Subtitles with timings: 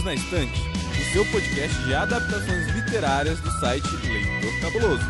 [0.00, 0.60] Perdidos na Estante,
[0.98, 5.04] o seu podcast de adaptações literárias do site Leitor Cabuloso.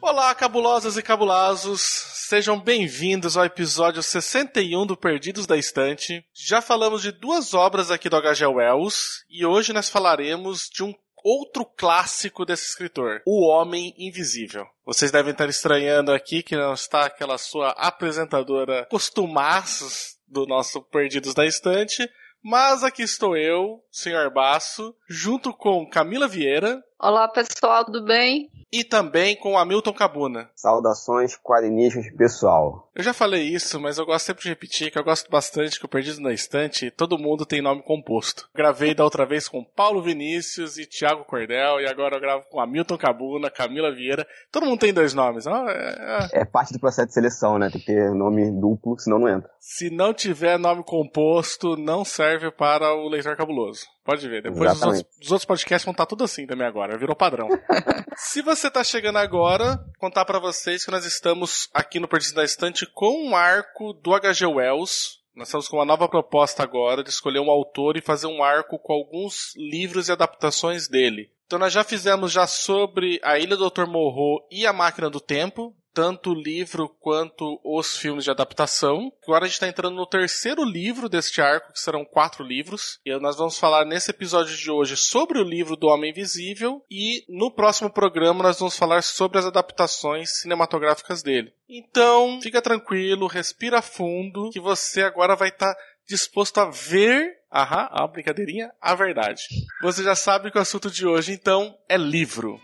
[0.00, 1.80] Olá, cabulosas e cabulazos!
[1.80, 6.24] Sejam bem-vindos ao episódio 61 do Perdidos da Estante.
[6.32, 8.46] Já falamos de duas obras aqui do H.G.
[8.46, 10.94] Wells e hoje nós falaremos de um
[11.24, 14.66] outro clássico desse escritor, O Homem Invisível.
[14.84, 21.32] Vocês devem estar estranhando aqui que não está aquela sua apresentadora costumaços do nosso Perdidos
[21.32, 22.06] da Estante,
[22.42, 24.30] mas aqui estou eu, Sr.
[24.30, 26.82] Baço, junto com Camila Vieira.
[26.98, 28.48] Olá pessoal, tudo bem?
[28.72, 30.48] E também com Hamilton Cabuna.
[30.54, 32.90] Saudações quadrinistas pessoal.
[32.94, 35.84] Eu já falei isso, mas eu gosto sempre de repetir que eu gosto bastante que
[35.84, 38.48] o Perdido na Estante, todo mundo tem nome composto.
[38.54, 42.60] Gravei da outra vez com Paulo Vinícius e Thiago Cordel, e agora eu gravo com
[42.60, 44.26] Hamilton Cabuna, Camila Vieira.
[44.50, 45.46] Todo mundo tem dois nomes.
[45.46, 46.42] Ah, é, é...
[46.42, 47.70] é parte do processo de seleção, né?
[47.70, 49.50] Tem que ter nome duplo, senão não entra.
[49.60, 53.93] Se não tiver nome composto, não serve para o leitor cabuloso.
[54.04, 54.42] Pode ver.
[54.42, 56.98] Depois os outros, os outros, podcasts vão estar tudo assim também agora.
[56.98, 57.48] Virou padrão.
[58.16, 62.44] Se você está chegando agora, contar para vocês que nós estamos aqui no Perdido da
[62.44, 64.44] Estante com um arco do H.G.
[64.44, 65.24] Wells.
[65.34, 68.78] Nós estamos com uma nova proposta agora de escolher um autor e fazer um arco
[68.78, 71.30] com alguns livros e adaptações dele.
[71.46, 73.86] Então nós já fizemos já sobre a Ilha do Dr.
[73.86, 79.12] Morro e a Máquina do Tempo, tanto o livro quanto os filmes de adaptação.
[79.22, 82.98] Agora a gente está entrando no terceiro livro deste arco, que serão quatro livros.
[83.06, 86.84] E nós vamos falar nesse episódio de hoje sobre o livro do Homem Invisível.
[86.90, 91.54] E no próximo programa nós vamos falar sobre as adaptações cinematográficas dele.
[91.68, 97.88] Então, fica tranquilo, respira fundo, que você agora vai estar tá disposto a ver Aham,
[97.92, 99.42] a brincadeirinha, a verdade.
[99.80, 102.60] Você já sabe que o assunto de hoje, então, é livro.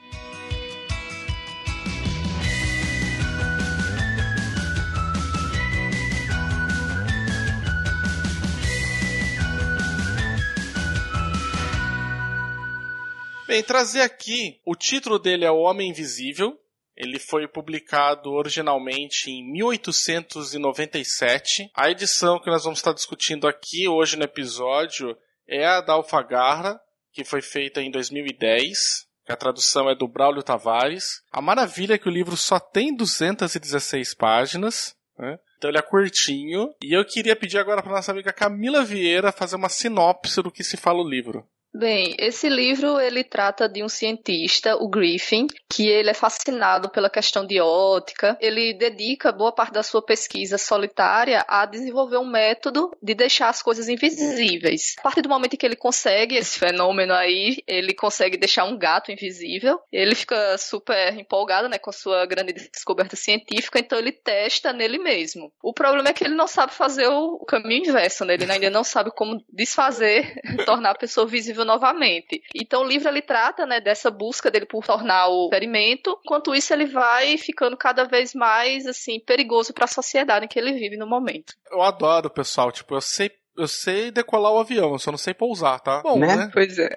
[13.51, 16.57] Bem, trazer aqui, o título dele é O Homem Invisível.
[16.97, 21.69] Ele foi publicado originalmente em 1897.
[21.75, 25.19] A edição que nós vamos estar discutindo aqui hoje no episódio
[25.49, 26.81] é a da Alfagarra,
[27.13, 29.09] que foi feita em 2010.
[29.29, 31.21] A tradução é do Braulio Tavares.
[31.33, 34.95] A maravilha é que o livro só tem 216 páginas.
[35.19, 35.41] Né?
[35.59, 36.73] Então ele é curtinho.
[36.81, 40.63] E eu queria pedir agora para nossa amiga Camila Vieira fazer uma sinopse do que
[40.63, 41.45] se fala o livro.
[41.73, 47.09] Bem, esse livro ele trata de um cientista, o Griffin, que ele é fascinado pela
[47.09, 48.37] questão de ótica.
[48.41, 53.63] Ele dedica boa parte da sua pesquisa solitária a desenvolver um método de deixar as
[53.63, 54.97] coisas invisíveis.
[54.99, 59.13] A partir do momento que ele consegue esse fenômeno aí, ele consegue deixar um gato
[59.13, 59.81] invisível.
[59.93, 65.53] Ele fica super empolgado, né, com sua grande descoberta científica, então ele testa nele mesmo.
[65.63, 68.35] O problema é que ele não sabe fazer o caminho inverso, né?
[68.35, 72.43] Ele ainda não sabe como desfazer, tornar a pessoa visível novamente.
[72.55, 76.73] Então o livro ele trata, né, dessa busca dele por tornar o experimento, enquanto isso
[76.73, 80.97] ele vai ficando cada vez mais assim perigoso para a sociedade em que ele vive
[80.97, 81.55] no momento.
[81.71, 85.35] Eu adoro, pessoal, tipo, eu sei eu sei decolar o avião, eu só não sei
[85.35, 86.01] pousar, tá?
[86.03, 86.37] Bom, né?
[86.37, 86.51] né?
[86.53, 86.89] Pois é.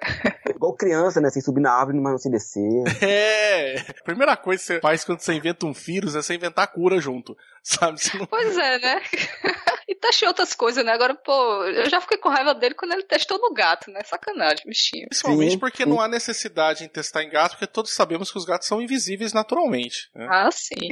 [0.76, 1.30] Criança, né?
[1.30, 2.62] Sem subir na árvore, mas não se descer.
[3.04, 3.76] É.
[3.80, 6.68] A primeira coisa que você faz quando você inventa um vírus é você inventar a
[6.68, 7.36] cura junto.
[7.62, 7.98] Sabe?
[8.18, 8.26] Não...
[8.26, 9.02] Pois é, né?
[9.88, 10.92] e testei outras coisas, né?
[10.92, 14.02] Agora, pô, eu já fiquei com raiva dele quando ele testou no gato, né?
[14.04, 15.06] Sacanagem, bichinho.
[15.08, 15.88] Principalmente sim, porque sim.
[15.88, 19.32] não há necessidade em testar em gato, porque todos sabemos que os gatos são invisíveis
[19.32, 20.10] naturalmente.
[20.14, 20.26] Né?
[20.30, 20.90] Ah, sim.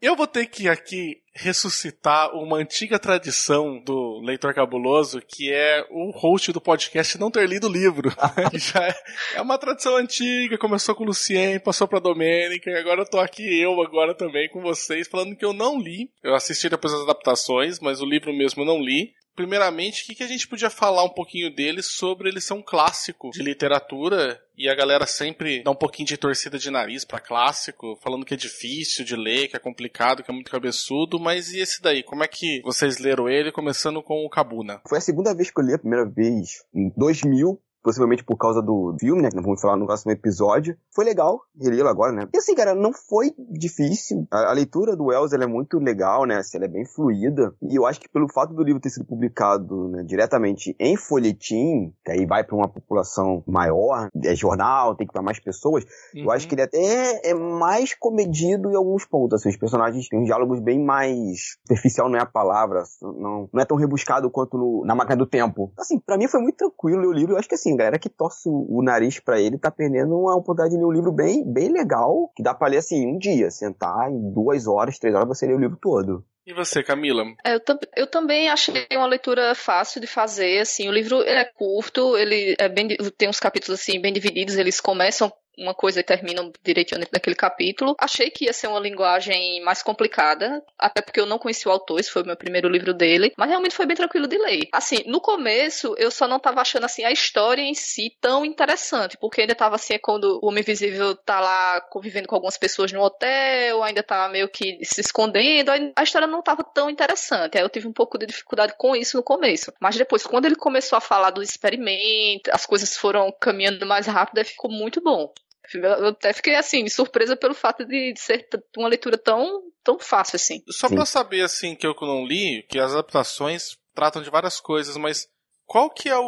[0.00, 6.10] Eu vou ter que aqui ressuscitar uma antiga tradição do leitor cabuloso, que é o
[6.10, 8.12] host do podcast não ter lido o livro.
[8.54, 8.94] já é,
[9.36, 13.18] é, uma tradição antiga, começou com o Lucien, passou pra Domênica, e agora eu tô
[13.18, 16.10] aqui eu agora também com vocês, falando que eu não li.
[16.22, 20.14] Eu assisti depois as adaptações, mas o livro mesmo eu não li primeiramente, o que,
[20.14, 24.40] que a gente podia falar um pouquinho dele sobre ele ser um clássico de literatura
[24.56, 28.34] e a galera sempre dá um pouquinho de torcida de nariz para clássico, falando que
[28.34, 32.02] é difícil de ler, que é complicado, que é muito cabeçudo, mas e esse daí?
[32.02, 34.82] Como é que vocês leram ele, começando com o Cabuna?
[34.86, 38.62] Foi a segunda vez que eu li, a primeira vez em 2000, possivelmente por causa
[38.62, 40.76] do filme, né, que nós vamos falar no próximo episódio.
[40.94, 42.28] Foi legal relê-lo agora, né?
[42.32, 44.26] E assim, cara, não foi difícil.
[44.30, 46.36] A, a leitura do Wells, é muito legal, né?
[46.36, 47.54] Assim, ela é bem fluida.
[47.62, 51.92] E eu acho que pelo fato do livro ter sido publicado né, diretamente em folhetim,
[52.04, 55.84] que aí vai para uma população maior, é jornal, tem que para mais pessoas,
[56.14, 56.24] uhum.
[56.24, 59.40] eu acho que ele até é mais comedido em alguns pontos.
[59.40, 63.64] Assim, os personagens têm diálogos bem mais superficial, não é a palavra, não, não é
[63.64, 65.72] tão rebuscado quanto no, na Máquina do Tempo.
[65.78, 67.34] Assim, para mim foi muito tranquilo ler o livro.
[67.34, 70.18] Eu acho que assim, assim, a galera que torce o, nariz para ele tá perdendo
[70.18, 73.18] uma oportunidade de ler um livro bem, bem legal, que dá pra ler assim, um
[73.18, 76.24] dia, sentar em duas horas, três horas, você lê o livro todo.
[76.46, 77.24] E você, Camila?
[77.44, 77.60] É, eu,
[77.96, 82.56] eu, também achei uma leitura fácil de fazer, assim, o livro ele é curto, ele
[82.58, 87.00] é bem, tem uns capítulos assim bem divididos, eles começam uma coisa e terminam direitinho
[87.12, 87.94] naquele capítulo.
[87.98, 92.00] Achei que ia ser uma linguagem mais complicada, até porque eu não conheci o autor,
[92.00, 94.68] esse foi o meu primeiro livro dele, mas realmente foi bem tranquilo de ler.
[94.72, 99.16] Assim, no começo, eu só não tava achando assim a história em si tão interessante,
[99.16, 102.92] porque ainda tava assim, é quando o Homem Invisível tá lá convivendo com algumas pessoas
[102.92, 107.56] no hotel, ainda tá meio que se escondendo, a história não tava tão interessante.
[107.56, 109.72] Aí eu tive um pouco de dificuldade com isso no começo.
[109.80, 114.38] Mas depois, quando ele começou a falar do experimento, as coisas foram caminhando mais rápido,
[114.38, 115.32] aí ficou muito bom.
[115.74, 118.46] Eu até fiquei assim, surpresa pelo fato de ser
[118.76, 120.62] uma leitura tão, tão fácil assim.
[120.68, 124.96] Só para saber assim que eu não li, que as adaptações tratam de várias coisas,
[124.96, 125.28] mas
[125.70, 126.24] qual que é o,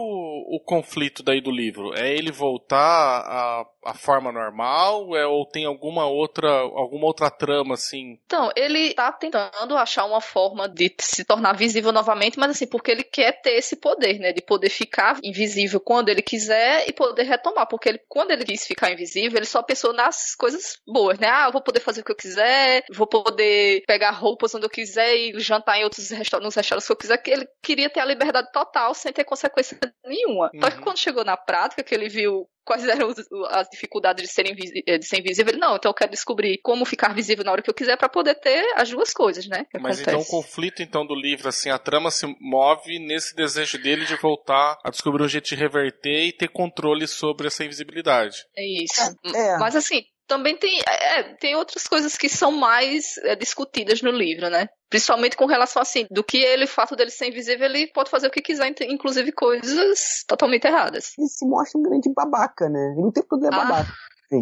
[0.54, 1.92] o conflito daí do livro?
[1.98, 2.86] É ele voltar
[3.26, 8.18] a a forma normal é, ou tem alguma outra alguma outra trama assim?
[8.26, 12.90] Então, ele tá tentando achar uma forma de se tornar visível novamente, mas assim, porque
[12.90, 17.24] ele quer ter esse poder, né, de poder ficar invisível quando ele quiser e poder
[17.24, 21.28] retomar, porque ele, quando ele quis ficar invisível, ele só pensou nas coisas boas, né?
[21.28, 24.70] Ah, eu vou poder fazer o que eu quiser, vou poder pegar roupas onde eu
[24.70, 28.04] quiser e jantar em outros restaurantes, nos restaurantes que eu quiser, ele queria ter a
[28.04, 30.50] liberdade total sem ter consequência nenhuma.
[30.52, 30.60] Uhum.
[30.60, 33.12] Só que quando chegou na prática, que ele viu quais eram
[33.48, 34.44] as dificuldades de, ser
[34.86, 35.58] eh, de ser invisível.
[35.58, 38.34] Não, então eu quero descobrir como ficar visível na hora que eu quiser para poder
[38.36, 39.66] ter as duas coisas, né?
[39.74, 40.02] Mas acontece.
[40.02, 44.16] então o conflito então do livro, assim, a trama se move nesse desejo dele de
[44.16, 48.44] voltar a descobrir um jeito de reverter e ter controle sobre essa invisibilidade.
[48.56, 49.16] É isso.
[49.34, 49.58] É.
[49.58, 54.10] Mas assim, também tem, é, é, tem outras coisas que são mais é, discutidas no
[54.10, 54.66] livro, né?
[54.88, 58.28] Principalmente com relação assim, do que ele, o fato dele ser invisível, ele pode fazer
[58.28, 61.12] o que quiser, inclusive coisas totalmente erradas.
[61.18, 62.92] Ele se mostra um grande babaca, né?
[62.92, 63.50] Ele não tem é ah.
[63.50, 63.92] babaca.
[64.30, 64.40] Sim.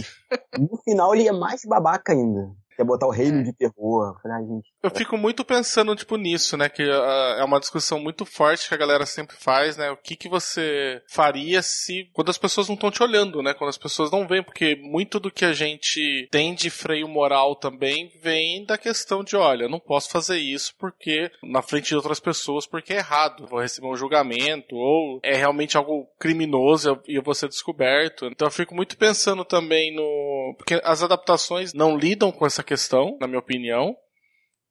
[0.57, 3.43] No final ele é mais babaca ainda quer botar o reino é.
[3.43, 4.19] de terror.
[4.23, 4.73] Falei, gente.
[4.83, 6.69] Eu fico muito pensando, tipo, nisso, né?
[6.69, 9.91] Que uh, é uma discussão muito forte que a galera sempre faz, né?
[9.91, 12.09] O que, que você faria se.
[12.13, 13.53] Quando as pessoas não estão te olhando, né?
[13.53, 17.55] Quando as pessoas não veem, porque muito do que a gente tem de freio moral
[17.55, 21.97] também vem da questão de, olha, eu não posso fazer isso porque na frente de
[21.97, 23.47] outras pessoas porque é errado.
[23.47, 28.27] Vou receber um julgamento, ou é realmente algo criminoso e eu vou ser descoberto.
[28.27, 30.55] Então eu fico muito pensando também no.
[30.57, 33.97] Porque as adaptações não lidam com essa questão, na minha opinião.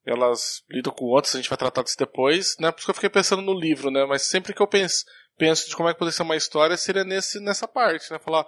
[0.05, 2.71] Elas lidam com outras, a gente vai tratar disso depois, né?
[2.71, 4.05] Por isso que eu fiquei pensando no livro, né?
[4.05, 5.03] Mas sempre que eu penso,
[5.37, 8.17] penso de como é que poderia ser uma história, seria nesse, nessa parte, né?
[8.17, 8.45] Falar,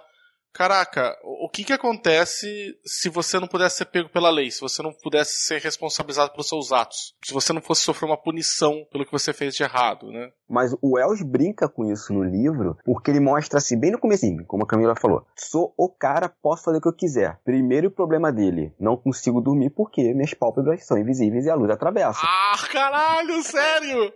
[0.52, 4.82] Caraca, o que que acontece se você não pudesse ser pego pela lei, se você
[4.82, 9.04] não pudesse ser responsabilizado pelos seus atos, se você não fosse sofrer uma punição pelo
[9.04, 10.30] que você fez de errado, né?
[10.48, 14.22] Mas o Wells brinca com isso no livro, porque ele mostra assim, bem no começo,
[14.46, 17.40] como a Camila falou, sou o cara, posso fazer o que eu quiser.
[17.44, 22.20] Primeiro problema dele, não consigo dormir porque minhas pálpebras são invisíveis e a luz atravessa.
[22.22, 24.12] Ah, caralho, sério?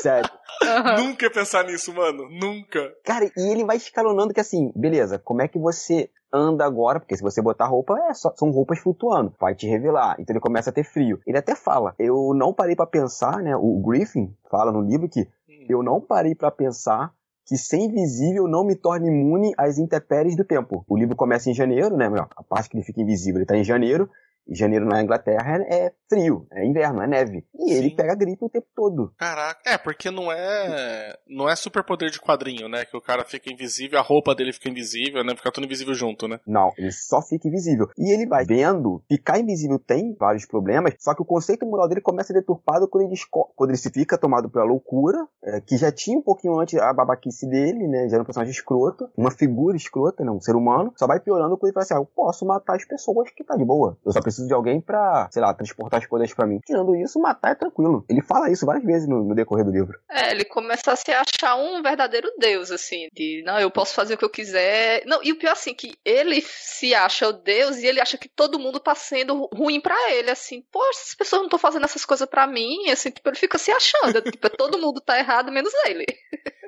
[0.00, 0.30] Sério.
[0.62, 1.06] Uhum.
[1.06, 2.28] Nunca pensar nisso, mano.
[2.30, 2.92] Nunca.
[3.04, 7.00] Cara, e ele vai escalonando que assim, beleza, como é que você anda agora?
[7.00, 9.34] Porque se você botar roupa, é só, são roupas flutuando.
[9.38, 10.16] Vai te revelar.
[10.18, 11.20] Então ele começa a ter frio.
[11.26, 13.54] Ele até fala, eu não parei para pensar, né?
[13.56, 15.66] O Griffin fala no livro que hum.
[15.68, 17.12] eu não parei para pensar
[17.44, 20.84] que ser invisível não me torne imune às intempéries do tempo.
[20.88, 22.06] O livro começa em janeiro, né?
[22.36, 24.08] A parte que ele fica invisível, ele tá em janeiro,
[24.48, 27.44] janeiro na Inglaterra é frio, é inverno, é neve.
[27.54, 27.72] E Sim.
[27.72, 29.12] ele pega gripe o tempo todo.
[29.16, 31.16] Caraca, é, porque não é.
[31.28, 32.84] Não é superpoder de quadrinho, né?
[32.84, 35.34] Que o cara fica invisível, a roupa dele fica invisível, né?
[35.34, 36.38] Fica tudo invisível junto, né?
[36.46, 37.88] Não, ele só fica invisível.
[37.96, 42.00] E ele vai vendo, ficar invisível tem vários problemas, só que o conceito moral dele
[42.00, 43.14] começa a deturpado quando ele,
[43.56, 46.92] quando ele se fica tomado pela loucura, é, que já tinha um pouquinho antes a
[46.92, 48.08] babaquice dele, né?
[48.08, 50.30] Já era um personagem escroto, uma figura escrota, né?
[50.30, 50.92] Um ser humano.
[50.96, 53.56] Só vai piorando quando ele fala assim: ah, eu posso matar as pessoas que tá
[53.56, 53.96] de boa.
[54.04, 56.58] Eu só preciso preciso de alguém pra, sei lá, transportar as coisas para mim.
[56.64, 58.04] Tirando isso, matar é tranquilo.
[58.08, 59.98] Ele fala isso várias vezes no, no, decorrer do livro.
[60.10, 64.14] É, ele começa a se achar um verdadeiro deus, assim, de, não, eu posso fazer
[64.14, 65.02] o que eu quiser.
[65.06, 68.28] Não, e o pior, assim, que ele se acha o deus e ele acha que
[68.28, 72.04] todo mundo tá sendo ruim para ele, assim, poxa, essas pessoas não estão fazendo essas
[72.04, 75.72] coisas para mim, assim, tipo, ele fica se achando, tipo, todo mundo tá errado, menos
[75.86, 76.06] ele.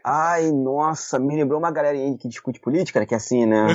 [0.05, 3.69] Ai, nossa, me lembrou uma galerinha que discute política, né, que é assim, né?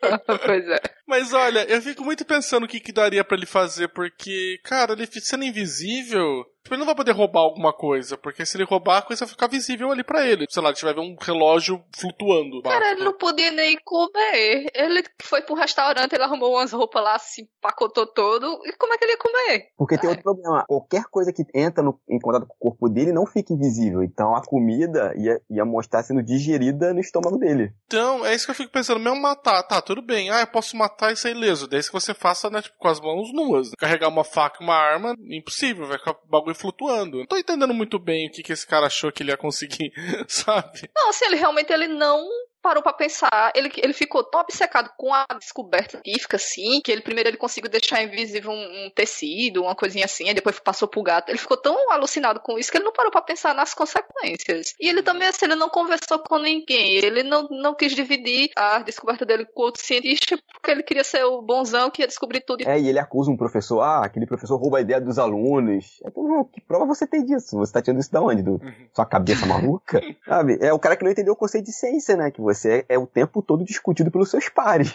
[0.46, 0.80] pois é.
[1.06, 4.94] Mas olha, eu fico muito pensando o que, que daria para ele fazer, porque, cara,
[4.94, 8.98] ele sendo invisível, Tipo, ele não vai poder roubar alguma coisa, porque se ele roubar,
[8.98, 10.46] a coisa vai ficar visível ali para ele.
[10.50, 12.60] Sei lá, a gente vai ver um relógio flutuando.
[12.62, 14.66] Cara, ele não podia nem comer.
[14.74, 18.60] Ele foi pro restaurante, ele arrumou umas roupas lá, se empacotou todo.
[18.64, 19.68] E como é que ele ia comer?
[19.78, 20.64] Porque tem outro problema.
[20.66, 24.02] Qualquer coisa que entra no, em contato com o corpo dele não fica invisível.
[24.02, 27.72] Então a comida ia, ia mostrar sendo digerida no estômago dele.
[27.86, 28.98] Então, é isso que eu fico pensando.
[28.98, 30.30] Mesmo matar, tá, tudo bem.
[30.30, 31.68] Ah, eu posso matar e sair ileso.
[31.68, 33.70] Desde que você faça, né, tipo, com as mãos nuas.
[33.78, 35.86] Carregar uma faca e uma arma, impossível.
[35.86, 37.18] Vai ficar o bagulho flutuando.
[37.18, 39.92] Não tô entendendo muito bem o que, que esse cara achou que ele ia conseguir,
[40.26, 40.90] sabe?
[40.94, 42.28] Não, assim, ele realmente ele não
[42.66, 47.00] parou para pensar, ele, ele ficou tão obcecado com a descoberta científica, assim, que ele
[47.00, 51.00] primeiro ele conseguiu deixar invisível um, um, tecido, uma coisinha assim, aí depois passou pro
[51.00, 51.28] gato.
[51.28, 54.74] Ele ficou tão alucinado com isso que ele não parou para pensar nas consequências.
[54.80, 58.80] E ele também, assim, ele não conversou com ninguém, ele não, não quis dividir a
[58.80, 62.68] descoberta dele com outro cientista, porque ele queria ser o bonzão que ia descobrir tudo.
[62.68, 66.00] É, e ele acusa um professor, ah, aquele professor rouba a ideia dos alunos.
[66.04, 67.58] Então, que prova você tem disso?
[67.58, 68.42] Você tá tirando isso da onde?
[68.42, 68.88] Do uhum.
[68.92, 70.00] sua cabeça maluca?
[70.26, 70.58] Sabe?
[70.60, 72.32] É o cara que não entendeu o conceito de ciência, né?
[72.32, 74.92] Que você você é o tempo todo discutido pelos seus pares.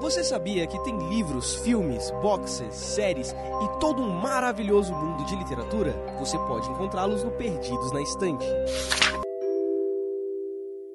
[0.00, 5.92] Você sabia que tem livros, filmes, boxes, séries e todo um maravilhoso mundo de literatura?
[6.18, 8.44] Você pode encontrá-los no Perdidos na Estante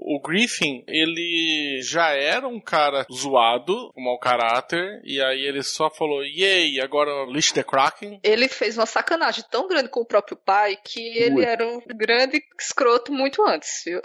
[0.10, 5.90] o Griffin, ele já era um cara zoado, um mau caráter, e aí ele só
[5.90, 8.22] falou, yay, agora lixo the Kraken.
[8.24, 12.42] Ele fez uma sacanagem tão grande com o próprio pai que ele era um grande
[12.58, 14.00] escroto muito antes, viu?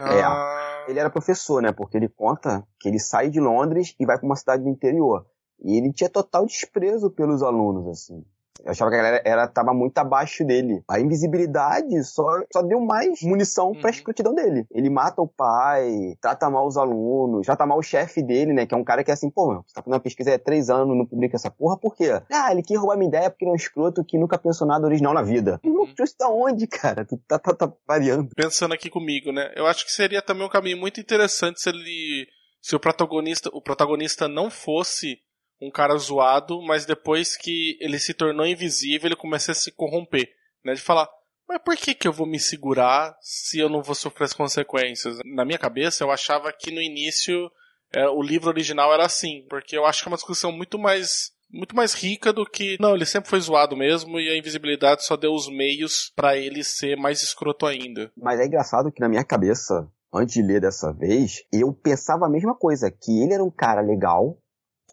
[0.00, 0.84] Ah.
[0.86, 1.70] É, ele era professor, né?
[1.70, 5.26] Porque ele conta que ele sai de Londres e vai para uma cidade do interior.
[5.62, 8.24] E ele tinha total desprezo pelos alunos, assim.
[8.64, 10.82] Eu achava que a galera era, tava muito abaixo dele.
[10.88, 13.80] A invisibilidade só, só deu mais munição uhum.
[13.80, 14.66] pra escrotidão dele.
[14.70, 18.66] Ele mata o pai, trata mal os alunos, trata mal o chefe dele, né?
[18.66, 20.70] Que é um cara que é assim, pô, você tá fazendo uma pesquisa há três
[20.70, 22.10] anos, não publica essa porra, por quê?
[22.30, 24.86] Ah, ele quer roubar minha ideia porque ele é um escroto que nunca pensou nada
[24.86, 25.60] original na vida.
[25.64, 25.92] Uhum.
[26.00, 27.04] Isso da onde, cara?
[27.04, 28.30] Tu tá, tá, tá variando.
[28.34, 29.52] Pensando aqui comigo, né?
[29.56, 32.26] Eu acho que seria também um caminho muito interessante se ele.
[32.60, 35.18] Se o protagonista, o protagonista não fosse
[35.62, 40.28] um cara zoado, mas depois que ele se tornou invisível, ele começa a se corromper,
[40.64, 40.74] né?
[40.74, 41.08] De falar,
[41.48, 45.18] mas por que que eu vou me segurar se eu não vou sofrer as consequências?
[45.24, 47.50] Na minha cabeça, eu achava que no início
[47.94, 51.30] é, o livro original era assim, porque eu acho que é uma discussão muito mais
[51.52, 55.18] muito mais rica do que não, ele sempre foi zoado mesmo e a invisibilidade só
[55.18, 58.10] deu os meios para ele ser mais escroto ainda.
[58.16, 62.30] Mas é engraçado que na minha cabeça, antes de ler dessa vez, eu pensava a
[62.30, 64.38] mesma coisa, que ele era um cara legal,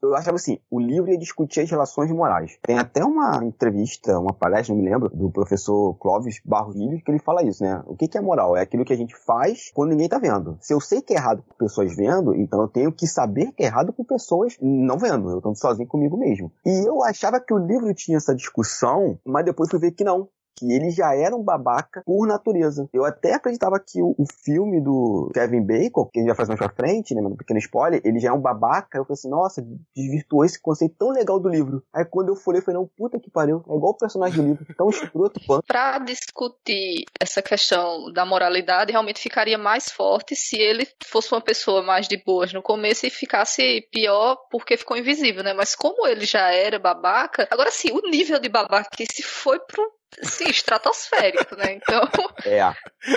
[0.01, 2.57] eu achava assim, o livro ia discutir as relações morais.
[2.61, 6.41] Tem até uma entrevista, uma palestra, não me lembro, do professor Clóvis
[6.75, 7.83] Livre, que ele fala isso, né?
[7.85, 8.55] O que é moral?
[8.55, 10.57] É aquilo que a gente faz quando ninguém tá vendo.
[10.61, 13.63] Se eu sei que é errado com pessoas vendo, então eu tenho que saber que
[13.63, 15.29] é errado com pessoas não vendo.
[15.29, 16.51] Eu tô sozinho comigo mesmo.
[16.65, 20.27] E eu achava que o livro tinha essa discussão, mas depois fui ver que não
[20.59, 22.89] que ele já era um babaca por natureza.
[22.91, 26.49] Eu até acreditava que o, o filme do Kevin Bacon, que a gente vai fazer
[26.49, 28.97] mais pra frente, né, um pequeno spoiler, ele já é um babaca.
[28.97, 31.83] Eu falei assim, nossa, desvirtuou esse conceito tão legal do livro.
[31.93, 34.47] Aí quando eu falei, eu falei, não, puta que pariu, é igual o personagem do
[34.49, 35.65] livro, tão escroto quanto.
[35.65, 41.81] Pra discutir essa questão da moralidade, realmente ficaria mais forte se ele fosse uma pessoa
[41.81, 45.53] mais de boas no começo e ficasse pior porque ficou invisível, né?
[45.53, 49.59] Mas como ele já era babaca, agora sim, o nível de babaca que se foi
[49.59, 51.73] pro Sim, estratosférico, né?
[51.73, 52.01] Então.
[52.45, 52.59] É.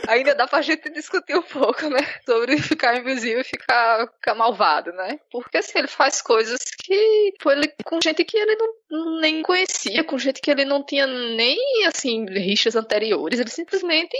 [0.08, 1.98] Ainda dá pra gente discutir um pouco, né?
[2.24, 5.18] Sobre ficar invisível e ficar, ficar malvado, né?
[5.30, 7.34] Porque assim, ele faz coisas que.
[7.40, 8.56] Foi ele, com gente que ele
[8.90, 13.40] não, nem conhecia, com gente que ele não tinha nem, assim, rixas anteriores.
[13.40, 14.16] Ele simplesmente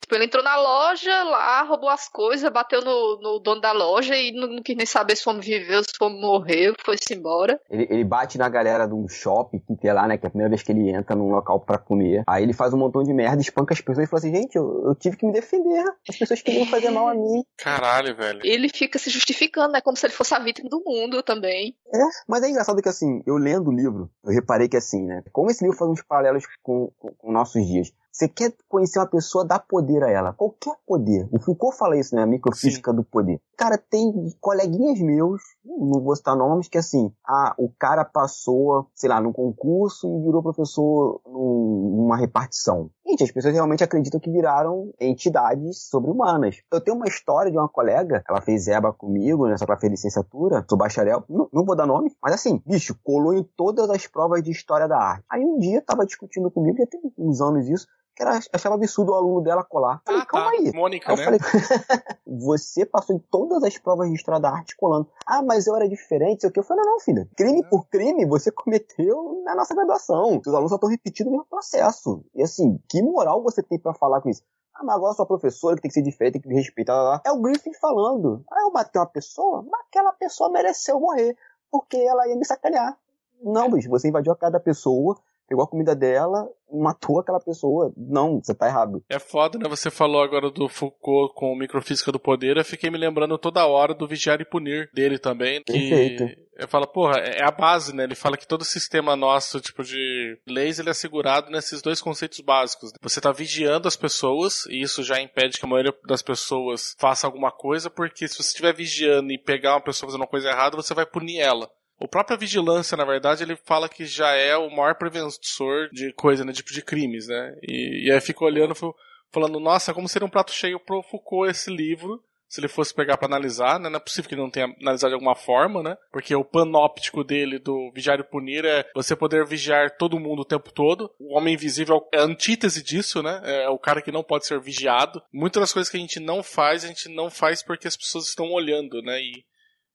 [0.00, 4.16] Tipo, ele entrou na loja lá, roubou as coisas, bateu no, no dono da loja
[4.16, 7.14] e não, não, quis nem saber se o homem viveu, se o homem morreu, foi-se
[7.14, 7.60] embora.
[7.68, 10.16] Ele, ele, bate na galera de um shopping que tem lá, né?
[10.16, 12.22] Que é a primeira vez que ele entra num local para comer.
[12.26, 14.84] Aí ele faz um montão de merda, espanca as pessoas e fala assim: gente, eu,
[14.86, 15.84] eu tive que me defender.
[16.08, 17.44] As pessoas queriam fazer mal a mim.
[17.56, 18.40] Caralho, velho.
[18.44, 19.80] Ele fica se justificando, né?
[19.80, 21.76] Como se ele fosse a vítima do mundo também.
[21.92, 25.22] É, mas é engraçado que assim, eu lendo o livro, eu reparei que assim, né?
[25.32, 27.92] Como esse livro faz uns paralelos com, com, com nossos dias.
[28.10, 30.32] Você quer conhecer uma pessoa, dá poder a ela.
[30.32, 31.28] Qualquer poder.
[31.32, 32.22] O Foucault fala isso, né?
[32.22, 32.96] A microfísica Sim.
[32.96, 33.40] do poder.
[33.56, 39.08] Cara, tem coleguinhas meus, não vou citar nomes, que assim, ah, o cara passou, sei
[39.08, 42.90] lá, num concurso e virou professor num, numa repartição.
[43.08, 46.60] Gente, as pessoas realmente acreditam que viraram entidades sobre-humanas.
[46.70, 49.56] Eu tenho uma história de uma colega, ela fez EBA comigo, né?
[49.56, 52.94] Só que ela fez licenciatura, sou bacharel, não, não vou dar nome, mas assim, bicho,
[53.02, 55.24] colou em todas as provas de história da arte.
[55.30, 57.86] Aí um dia tava discutindo comigo, já tem uns anos isso,
[58.18, 60.02] que ela achava absurdo o aluno dela colar.
[60.04, 60.56] Falei, Ah, calma tá.
[60.58, 60.72] aí.
[60.74, 61.24] Mônica, Aí né?
[61.24, 61.38] falei,
[62.26, 65.08] você passou em todas as provas de estrada arte colando.
[65.24, 66.58] Ah, mas eu era diferente, sei o que.
[66.58, 67.28] Eu falei, não, não, filha.
[67.36, 70.40] Crime por crime você cometeu na nossa graduação.
[70.42, 72.24] Seus alunos só estão repetindo o mesmo processo.
[72.34, 74.42] E assim, que moral você tem pra falar com isso?
[74.74, 76.94] Ah, mas agora sua professora que tem que ser diferente, tem que me respeitar.
[76.94, 77.22] Lá, lá.
[77.24, 78.44] É o Griffin falando.
[78.50, 81.36] Ah, eu bati uma pessoa, mas aquela pessoa mereceu morrer.
[81.70, 82.96] Porque ela ia me sacanear.
[83.42, 85.16] Não, bicho, você invadiu a casa da pessoa,
[85.48, 87.92] pegou a comida dela, matou aquela pessoa.
[87.96, 89.02] Não, você tá errado.
[89.08, 89.68] É foda, né?
[89.68, 92.56] Você falou agora do Foucault com microfísica do poder.
[92.56, 95.62] Eu fiquei me lembrando toda hora do Vigiar e Punir dele também.
[95.62, 96.24] Que Perfeito.
[96.56, 98.04] eu falo, porra, é a base, né?
[98.04, 102.40] Ele fala que todo sistema nosso, tipo, de leis, ele é assegurado nesses dois conceitos
[102.40, 102.92] básicos.
[103.00, 107.26] Você tá vigiando as pessoas, e isso já impede que a maioria das pessoas faça
[107.26, 110.76] alguma coisa, porque se você estiver vigiando e pegar uma pessoa fazendo uma coisa errada,
[110.76, 111.70] você vai punir ela.
[111.98, 116.44] O própria vigilância, na verdade, ele fala que já é o maior preventor de coisa,
[116.44, 116.52] né?
[116.52, 117.56] Tipo de crimes, né?
[117.62, 118.94] E, e aí fica olhando, fal-
[119.32, 123.18] falando, nossa, como seria um prato cheio pro Foucault esse livro, se ele fosse pegar
[123.18, 123.90] pra analisar, né?
[123.90, 125.96] Não é possível que ele não tenha analisado de alguma forma, né?
[126.10, 130.46] Porque o panóptico dele, do Vigiar e Punir, é você poder vigiar todo mundo o
[130.46, 131.10] tempo todo.
[131.18, 133.42] O Homem Invisível é a antítese disso, né?
[133.44, 135.20] É o cara que não pode ser vigiado.
[135.30, 138.28] Muitas das coisas que a gente não faz, a gente não faz porque as pessoas
[138.28, 139.20] estão olhando, né?
[139.20, 139.44] E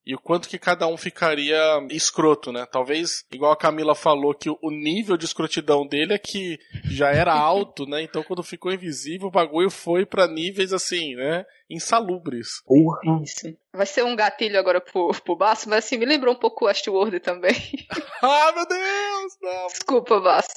[0.05, 1.57] e o quanto que cada um ficaria
[1.89, 2.65] escroto, né?
[2.65, 7.33] Talvez, igual a Camila falou, que o nível de escrotidão dele é que já era
[7.33, 8.01] alto, né?
[8.01, 11.45] Então quando ficou invisível, o bagulho foi pra níveis assim, né?
[11.69, 12.61] Insalubres.
[12.65, 12.99] Porra.
[13.23, 13.55] Isso.
[13.73, 16.67] Vai ser um gatilho agora pro, pro Basso, mas assim, me lembrou um pouco o
[16.67, 17.55] Westworld também.
[18.21, 19.37] ah, meu Deus!
[19.41, 19.67] Não.
[19.67, 20.49] Desculpa, Basso.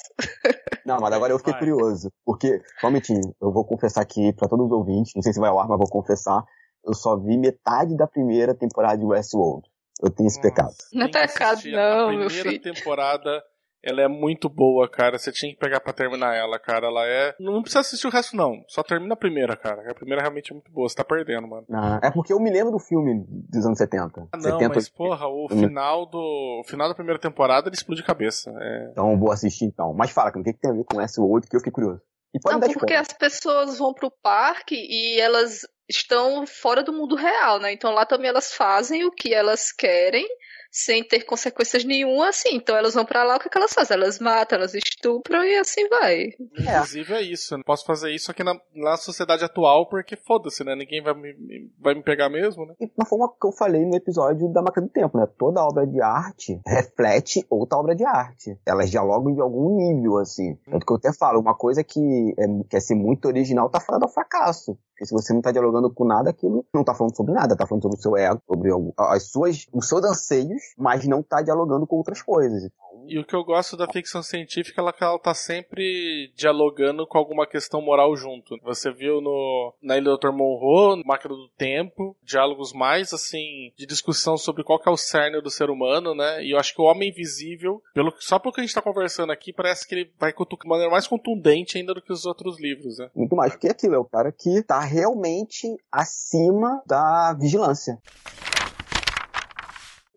[0.85, 1.61] Não, mas agora eu fiquei Vai.
[1.61, 2.13] curioso.
[2.25, 5.59] Porque, somente, eu vou confessar aqui pra todos os ouvintes, não sei se vai ao
[5.59, 6.45] ar, mas vou confessar.
[6.87, 9.69] Eu só vi metade da primeira temporada de Westworld.
[10.03, 10.75] Eu tenho esse pecado.
[10.93, 11.73] Não é pecado, assistir.
[11.73, 12.61] não, A meu primeira filho.
[12.75, 13.43] temporada,
[13.83, 15.19] ela é muito boa, cara.
[15.19, 16.87] Você tinha que pegar pra terminar ela, cara.
[16.87, 17.35] Ela é.
[17.41, 18.63] Não precisa assistir o resto, não.
[18.69, 19.91] Só termina a primeira, cara.
[19.91, 20.89] A primeira realmente é muito boa.
[20.89, 21.65] Você tá perdendo, mano.
[21.73, 24.29] Ah, é porque eu me lembro do filme dos anos 70.
[24.33, 26.61] Ah, não, 70, mas porra, o final do.
[26.61, 28.53] O final da primeira temporada ele explode cabeça.
[28.61, 28.89] É.
[28.93, 29.95] Então eu vou assistir então.
[29.95, 32.03] Mas fala, o que, que tem a ver com Westworld que eu fiquei curioso?
[32.35, 37.15] E pode Não, porque as pessoas vão pro parque e elas estão fora do mundo
[37.15, 37.73] real, né?
[37.73, 40.27] Então lá também elas fazem o que elas querem
[40.69, 42.51] sem ter consequências nenhuma, assim.
[42.57, 43.97] Então elas vão pra lá, o que, é que elas fazem?
[43.97, 46.25] Elas matam, elas estupram e assim vai.
[46.59, 46.75] É.
[46.75, 47.55] Inclusive é isso.
[47.55, 50.75] Eu não posso fazer isso aqui na, na sociedade atual porque foda-se, né?
[50.75, 52.75] Ninguém vai me, me- vai me pegar mesmo, né?
[52.79, 55.27] E na forma que eu falei no episódio da Máquina do Tempo, né?
[55.39, 58.59] Toda obra de arte reflete outra obra de arte.
[58.67, 60.57] Elas dialogam de algum nível, assim.
[60.71, 63.99] Tanto que eu até falo, uma coisa que é, quer ser muito original tá fora
[63.99, 64.77] do fracasso.
[64.97, 67.67] Porque se você não tá dialogando com nada, aquilo não tá falando sobre nada, tá
[67.67, 71.43] falando sobre o seu ego, sobre algo- as suas, os seus anseios, mas não tá
[71.43, 72.65] dialogando com outras coisas.
[72.65, 77.07] Então, E o que eu gosto da ficção científica é que ela tá sempre dialogando
[77.07, 78.57] com alguma questão moral junto.
[78.65, 80.33] Você viu no na Ilha do Dr.
[80.33, 85.41] Monroe, Máquina do Tempo, diálogos mais assim de discussão sobre qual que é o cerne
[85.43, 86.43] do ser humano, né?
[86.43, 89.31] E eu acho que o Homem Invisível, pelo só pelo que a gente tá conversando
[89.31, 92.99] aqui, parece que ele vai de maneira mais contundente ainda do que os outros livros,
[92.99, 93.11] né?
[93.15, 98.01] muito mais porque aquilo, é o cara que tá realmente acima da vigilância.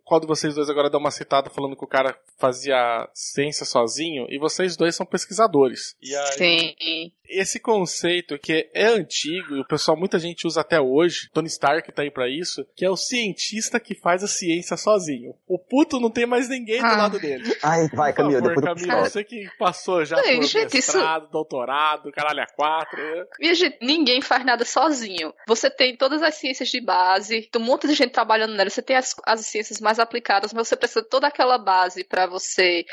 [0.10, 4.26] Qual de vocês dois agora dá uma citada falando que o cara fazia ciência sozinho
[4.28, 5.96] e vocês dois são pesquisadores.
[6.02, 7.12] E aí, Sim.
[7.30, 11.92] esse conceito que é antigo e o pessoal, muita gente usa até hoje, Tony Stark
[11.92, 15.36] tá aí pra isso, que é o cientista que faz a ciência sozinho.
[15.48, 16.98] O puto não tem mais ninguém do Ah.
[16.98, 17.56] lado dele.
[17.62, 19.10] Ai, vai, Camila, depois eu Camila, conto.
[19.12, 22.98] você que passou já Ei, por gente, isso- mestrado, doutorado, caralho, a quatro.
[22.98, 23.26] né?
[23.40, 25.32] Minha gente, ninguém faz nada sozinho.
[25.48, 28.70] Você tem todas as ciências de base, tem um monte de gente trabalhando nela.
[28.72, 32.26] Você tem as, as ciências mais aplicadas, mas você precisa de toda aquela base para
[32.26, 32.86] você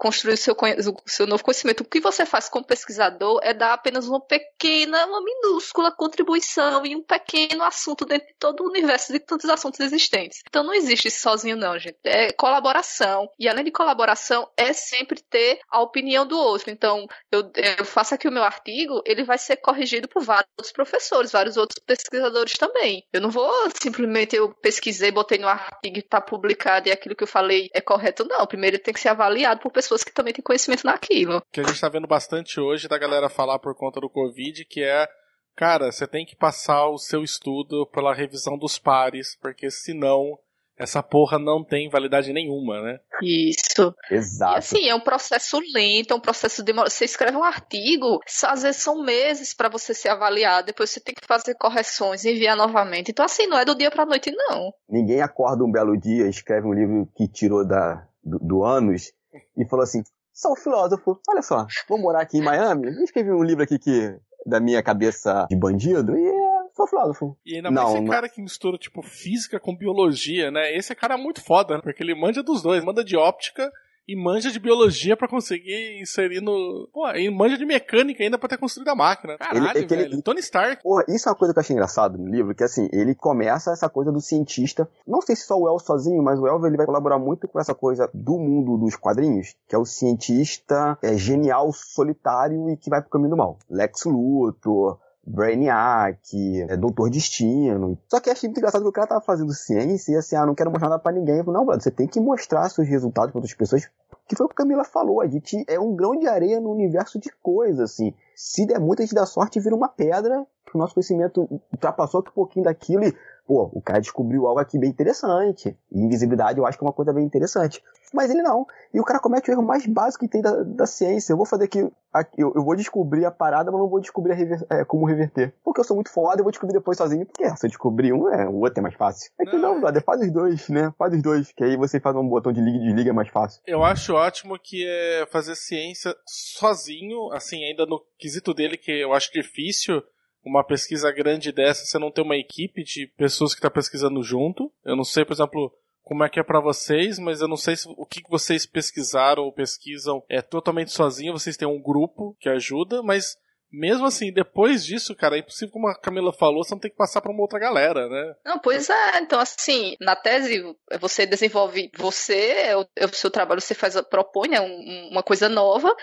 [0.00, 1.82] construir o seu, o seu novo conhecimento.
[1.82, 6.96] O que você faz como pesquisador é dar apenas uma pequena, uma minúscula contribuição em
[6.96, 10.40] um pequeno assunto dentro de todo o universo de tantos assuntos existentes.
[10.48, 11.98] Então não existe isso sozinho, não, gente.
[12.02, 13.28] É colaboração.
[13.38, 16.70] E além de colaboração, é sempre ter a opinião do outro.
[16.70, 20.72] Então, eu, eu faço aqui o meu artigo, ele vai ser corrigido por vários outros
[20.72, 23.04] professores, vários outros pesquisadores também.
[23.12, 27.24] Eu não vou simplesmente eu pesquisei, botei no artigo e está publicado e aquilo que
[27.24, 28.46] eu falei é correto, não.
[28.46, 31.42] Primeiro tem que ser avaliado por pessoas que também têm conhecimento naquilo.
[31.52, 34.82] que a gente tá vendo bastante hoje da galera falar por conta do Covid, que
[34.82, 35.08] é,
[35.56, 40.38] cara, você tem que passar o seu estudo pela revisão dos pares, porque senão
[40.80, 43.00] essa porra não tem validade nenhuma, né?
[43.22, 43.94] Isso.
[44.10, 44.56] E Exato.
[44.56, 46.90] assim, é um processo lento, é um processo demorado.
[46.90, 51.14] Você escreve um artigo, às vezes são meses para você ser avaliado, depois você tem
[51.14, 53.10] que fazer correções, enviar novamente.
[53.10, 54.72] Então, assim, não é do dia pra noite, não.
[54.88, 59.12] Ninguém acorda um belo dia, escreve um livro que tirou da, do, do ânus
[59.56, 61.20] e falou assim: sou filósofo.
[61.28, 62.88] Olha só, vou morar aqui em Miami.
[63.02, 66.32] Escrevi um livro aqui que da minha cabeça de bandido e
[66.74, 67.36] sou filósofo.
[67.44, 70.74] E ainda mais não, esse cara que mistura, tipo, física com biologia, né?
[70.74, 71.80] Esse cara é muito foda, né?
[71.82, 73.70] Porque ele manja dos dois, manda de óptica
[74.10, 76.88] e manja de biologia para conseguir inserir no.
[76.92, 79.38] Pô, e manja de mecânica ainda pra ter construído a máquina.
[79.38, 80.14] Caralho, ele, é velho.
[80.14, 80.22] Ele...
[80.22, 80.82] Tony Stark.
[80.82, 83.70] Pô, isso é uma coisa que eu achei engraçado no livro, que assim, ele começa
[83.70, 84.90] essa coisa do cientista.
[85.06, 87.60] Não sei se só o El sozinho, mas o El ele vai colaborar muito com
[87.60, 92.90] essa coisa do mundo dos quadrinhos, que é o cientista é, genial, solitário e que
[92.90, 93.58] vai pro caminho do mal.
[93.70, 94.98] Lex Luthor.
[95.30, 97.98] Brainiac, é, Doutor Destino.
[98.08, 100.54] Só que achei muito engraçado que o cara tava fazendo ciência e assim, ah, não
[100.54, 101.38] quero mostrar nada pra ninguém.
[101.38, 103.88] Eu falei, não, brother, você tem que mostrar seus resultados para outras pessoas
[104.30, 106.70] que foi o que a Camila falou, a gente é um grão de areia no
[106.70, 108.14] universo de coisas, assim.
[108.36, 112.20] Se der muito, a gente dá sorte e vira uma pedra, o nosso conhecimento ultrapassou
[112.20, 113.12] um pouquinho daquilo e,
[113.50, 115.76] pô, o cara descobriu algo aqui bem interessante.
[115.90, 117.82] E invisibilidade eu acho que é uma coisa bem interessante.
[118.14, 118.64] Mas ele não.
[118.94, 121.32] E o cara comete o erro mais básico que tem da, da ciência.
[121.32, 124.64] Eu vou fazer aqui, eu, eu, vou descobrir a parada, mas não vou descobrir rever,
[124.70, 125.52] é, como reverter.
[125.64, 127.26] Porque eu sou muito foda, eu vou descobrir depois sozinho.
[127.26, 129.32] Porque se eu descobrir um, é, o outro é mais fácil.
[129.36, 130.94] É que não, não brother, faz os dois, né?
[130.96, 131.50] Faz os dois.
[131.50, 133.60] Que aí você faz um botão de liga e desliga é mais fácil.
[133.66, 139.12] Eu acho ótimo que é fazer ciência sozinho, assim, ainda no quesito dele, que eu
[139.12, 140.00] acho difícil
[140.44, 144.72] uma pesquisa grande dessa, você não ter uma equipe de pessoas que está pesquisando junto.
[144.84, 145.72] Eu não sei, por exemplo,
[146.02, 149.44] como é que é para vocês, mas eu não sei se o que vocês pesquisaram
[149.44, 153.36] ou pesquisam é totalmente sozinho, vocês têm um grupo que ajuda, mas
[153.72, 156.96] mesmo assim, depois disso, cara, é impossível, como a Camila falou, você não tem que
[156.96, 158.34] passar para uma outra galera, né?
[158.44, 159.18] Não, pois é.
[159.18, 160.62] Então, assim, na tese,
[161.00, 165.22] você desenvolve você, é o, é o seu trabalho, você faz, propõe né, um, uma
[165.22, 165.94] coisa nova,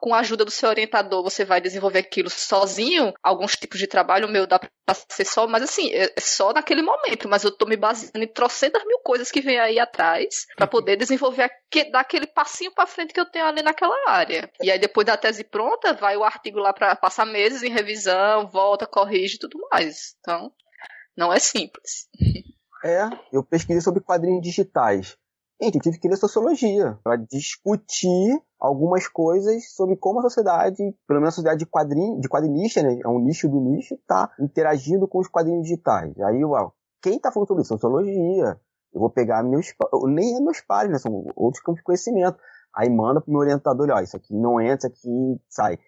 [0.00, 4.28] com a ajuda do seu orientador, você vai desenvolver aquilo sozinho, alguns tipos de trabalho,
[4.28, 7.66] meu dá pra ser só, mas assim, é, é só naquele momento, mas eu tô
[7.66, 12.00] me baseando em trocentas mil coisas que vem aí atrás, para poder desenvolver, aquele, dar
[12.00, 14.50] aquele passinho para frente que eu tenho ali naquela área.
[14.62, 18.48] E aí, depois da tese pronta, vai o artigo lá para passar meses em revisão,
[18.48, 20.16] volta, corrige e tudo mais.
[20.20, 20.52] Então,
[21.16, 22.08] não é simples.
[22.84, 25.16] É, eu pesquisei sobre quadrinhos digitais.
[25.60, 30.76] Gente, eu tive que ler sociologia para discutir algumas coisas sobre como a sociedade,
[31.06, 34.30] pelo menos a sociedade de quadrinho, de quadrinista, né, é um nicho do nicho, está
[34.38, 36.12] interagindo com os quadrinhos digitais.
[36.20, 37.72] Aí, uau, quem está falando sobre isso?
[37.72, 38.60] Sociologia.
[38.92, 39.72] Eu vou pegar meus,
[40.04, 42.38] nem é meus pares, né, são outros campos de conhecimento.
[42.74, 45.78] Aí manda pro meu orientador, ó, isso aqui não entra, isso aqui sai.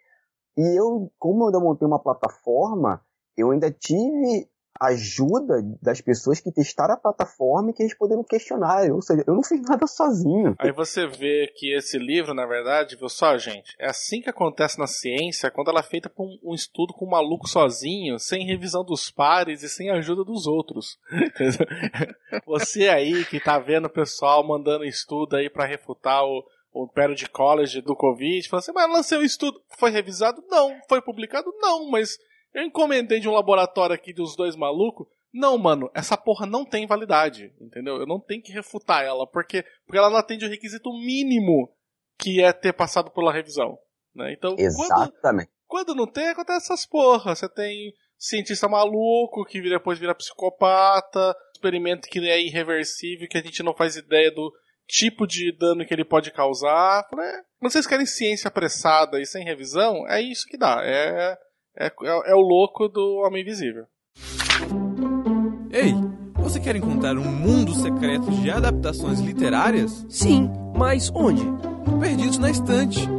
[0.58, 3.00] E eu, como eu ainda montei uma plataforma,
[3.36, 8.94] eu ainda tive ajuda das pessoas que testaram a plataforma e que responderam questionário.
[8.94, 10.54] Ou seja, eu não fiz nada sozinho.
[10.58, 14.78] Aí você vê que esse livro, na verdade, viu só, gente, é assim que acontece
[14.78, 18.46] na ciência quando ela é feita por um, um estudo com um maluco sozinho, sem
[18.46, 20.98] revisão dos pares e sem ajuda dos outros.
[22.46, 26.44] você aí que tá vendo o pessoal mandando estudo aí para refutar o
[26.82, 30.42] o Parody College do Covid, falou assim, mas lancei um estudo, foi revisado?
[30.48, 30.78] Não.
[30.88, 31.52] Foi publicado?
[31.58, 32.18] Não, mas
[32.54, 35.06] eu encomendei de um laboratório aqui dos dois malucos.
[35.32, 37.96] Não, mano, essa porra não tem validade, entendeu?
[37.96, 41.70] Eu não tenho que refutar ela, porque, porque ela não atende o requisito mínimo
[42.18, 43.78] que é ter passado pela revisão.
[44.14, 44.32] Né?
[44.32, 45.50] Então, Exatamente.
[45.66, 47.38] Quando, quando não tem, acontece essas porras.
[47.38, 53.62] Você tem cientista maluco que depois vira psicopata, experimento que é irreversível, que a gente
[53.62, 54.52] não faz ideia do
[54.88, 57.06] tipo de dano que ele pode causar.
[57.12, 60.80] É, quando vocês querem ciência apressada e sem revisão, é isso que dá.
[60.82, 61.38] É,
[61.76, 63.86] é, é, é o louco do Homem Invisível.
[65.70, 65.92] Ei,
[66.34, 70.06] você quer encontrar um mundo secreto de adaptações literárias?
[70.08, 71.44] Sim, mas onde?
[72.00, 73.17] Perdidos na Estante.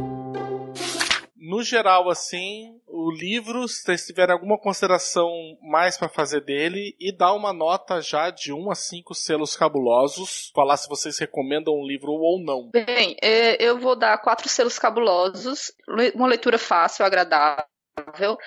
[1.60, 5.28] No geral, assim, o livro, se vocês tiverem alguma consideração
[5.60, 10.50] mais para fazer dele, e dar uma nota já de 1 a 5 selos cabulosos,
[10.54, 12.70] falar se vocês recomendam o livro ou não.
[12.70, 15.70] Bem, é, eu vou dar quatro selos cabulosos,
[16.14, 18.38] uma leitura fácil, agradável,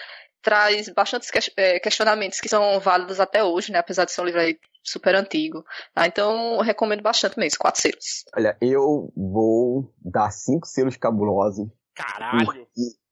[0.41, 3.78] traz bastantes é, questionamentos que são válidos até hoje, né?
[3.78, 5.63] Apesar de ser um livro aí super antigo.
[5.93, 6.08] Tá?
[6.08, 8.26] Então, eu recomendo bastante mesmo, quatro selos.
[8.36, 11.67] Olha, eu vou dar cinco selos cabulosos.
[11.93, 12.45] Caralho!
[12.47, 13.02] Porque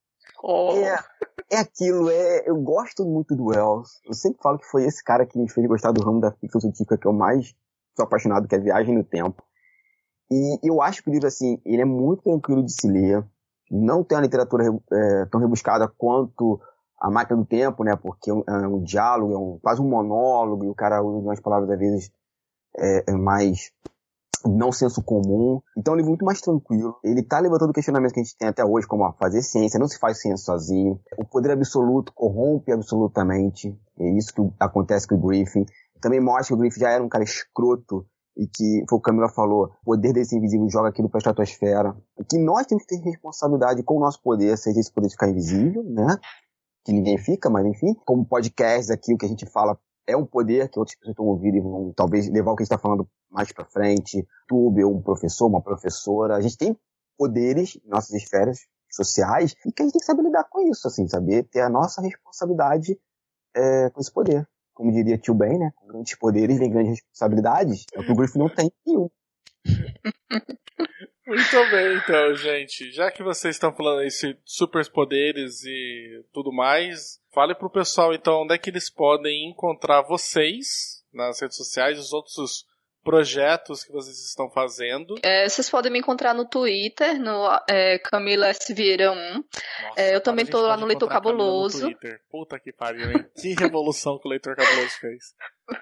[0.42, 0.72] Oh.
[0.74, 0.98] É,
[1.50, 4.00] é aquilo, é, eu gosto muito do Wells.
[4.04, 6.60] Eu sempre falo que foi esse cara que me fez gostar do ramo da ficção
[6.60, 7.54] científica que eu mais
[7.96, 9.42] sou apaixonado, que é Viagem no Tempo.
[10.30, 13.24] E eu acho que o livro, assim, ele é muito tranquilo de se ler.
[13.70, 16.60] Não tem uma literatura é, tão rebuscada quanto
[16.98, 17.94] A Máquina do Tempo, né?
[17.94, 21.40] Porque é um, é diálogo, é um, quase um monólogo, e o cara usa umas
[21.40, 22.12] palavras, às vezes,
[22.78, 23.72] é, é mais
[24.48, 25.60] não senso comum.
[25.76, 26.96] Então é um livro muito mais tranquilo.
[27.04, 29.78] Ele tá levantando o questionamento que a gente tem até hoje, como ó, fazer ciência,
[29.78, 31.00] não se faz ciência sozinho.
[31.18, 33.76] O poder absoluto corrompe absolutamente.
[33.98, 35.66] É isso que acontece com o Griffin.
[36.00, 39.10] Também mostra que o Griffin já era um cara escroto e que foi o que
[39.10, 41.94] Camila falou, o poder desse invisível joga aquilo para a estratosfera.
[42.18, 45.28] E que nós temos que ter responsabilidade com o nosso poder, seja esse poder ficar
[45.28, 46.16] invisível, né?
[46.84, 50.26] Que ninguém fica, mas enfim, como podcast aqui, o que a gente fala é um
[50.26, 52.78] poder que outras pessoas estão ouvindo e vão talvez levar o que a gente está
[52.78, 54.26] falando mais para frente.
[54.50, 56.36] Ou um professor, uma professora.
[56.36, 56.76] A gente tem
[57.16, 60.86] poderes em nossas esferas sociais e que a gente tem que saber lidar com isso,
[60.86, 62.98] assim, saber ter a nossa responsabilidade
[63.54, 64.46] é, com esse poder.
[64.74, 65.70] Como diria tio Ben, né?
[65.76, 67.84] Com grandes poderes vem grandes responsabilidades.
[67.94, 69.10] É o que o Griffin não tem nenhum.
[71.24, 72.90] Muito bem, então, gente.
[72.90, 78.42] Já que vocês estão falando aí de superpoderes e tudo mais, fale pro pessoal, então,
[78.42, 82.66] onde é que eles podem encontrar vocês nas redes sociais, os outros
[83.02, 85.16] projetos que vocês estão fazendo.
[85.22, 88.72] É, vocês podem me encontrar no Twitter, no é, Camila S.
[88.72, 89.14] Vieira 1.
[89.14, 89.44] Nossa,
[89.96, 91.90] é, eu também tô lá no Leitor Cabuloso.
[92.30, 93.26] Puta que pariu, hein?
[93.34, 95.34] Que revolução que o Leitor Cabuloso fez.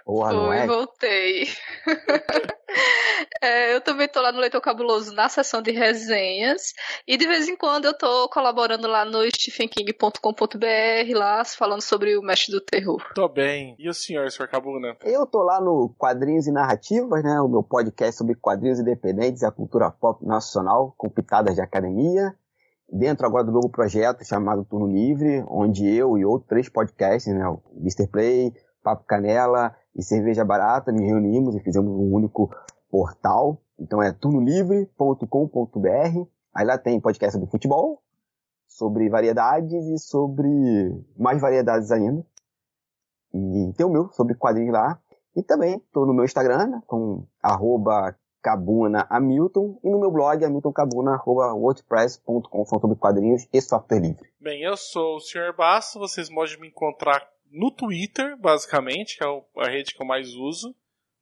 [0.05, 0.67] Boa, Fui, é?
[0.67, 1.49] voltei.
[3.43, 6.73] é, eu também tô lá no Leitor Cabuloso na seção de resenhas.
[7.07, 12.23] E de vez em quando eu tô colaborando lá no stephenking.com.br, lá falando sobre o
[12.23, 13.03] Mestre do Terror.
[13.15, 13.75] Tô bem.
[13.79, 14.97] E o senhor, senhor Cabuna?
[15.03, 17.41] Eu tô lá no Quadrinhos e Narrativas, né?
[17.41, 22.35] O meu podcast sobre quadrinhos independentes e a cultura pop nacional, com pitadas de academia
[22.93, 27.47] dentro agora do novo projeto chamado Turno Livre, onde eu e outros três podcasts, né,
[27.47, 28.07] o Mr.
[28.09, 32.51] Play, Papo Canela e Cerveja Barata, nos reunimos e fizemos um único
[32.91, 33.63] portal.
[33.79, 36.27] Então é turnolivre.com.br.
[36.55, 38.03] Aí lá tem podcast sobre futebol,
[38.67, 40.49] sobre variedades e sobre
[41.17, 42.23] mais variedades ainda.
[43.33, 45.01] E tem o meu, sobre quadrinhos lá.
[45.35, 50.45] E também estou no meu Instagram, né, com arroba Cabuna Hamilton e no meu blog
[50.45, 54.29] hamiltoncabuna.wordpress.com sobre quadrinhos e software livre.
[54.41, 55.55] Bem, eu sou o Sr.
[55.57, 60.35] Basso, vocês podem me encontrar no Twitter, basicamente, que é a rede que eu mais
[60.35, 60.75] uso.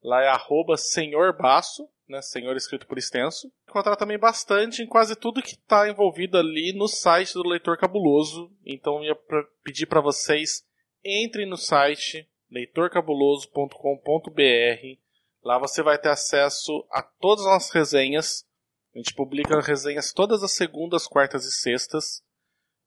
[0.03, 3.53] Lá é arroba senhor Basso, né, senhor escrito por extenso.
[3.69, 8.51] Encontrar também bastante em quase tudo que está envolvido ali no site do Leitor Cabuloso.
[8.65, 9.17] Então eu ia
[9.63, 10.65] pedir para vocês,
[11.05, 14.99] entrem no site leitorcabuloso.com.br.
[15.43, 18.47] Lá você vai ter acesso a todas as nossas resenhas.
[18.95, 22.23] A gente publica resenhas todas as segundas, quartas e sextas.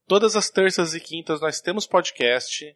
[0.07, 2.75] Todas as terças e quintas nós temos podcast.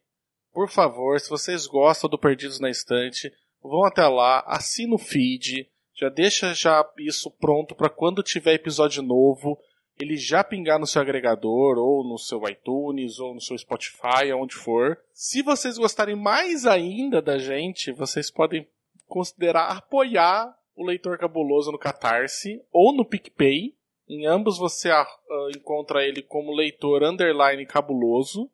[0.55, 3.29] Por favor, se vocês gostam do Perdidos na Estante,
[3.61, 9.03] vão até lá, assina o feed, já deixa já isso pronto para quando tiver episódio
[9.03, 9.59] novo,
[9.99, 14.55] ele já pingar no seu agregador, ou no seu iTunes, ou no seu Spotify, aonde
[14.55, 14.97] for.
[15.11, 18.65] Se vocês gostarem mais ainda da gente, vocês podem
[19.07, 23.75] considerar apoiar o Leitor Cabuloso no Catarse ou no PicPay.
[24.07, 28.49] Em ambos você uh, encontra ele como Leitor Underline Cabuloso.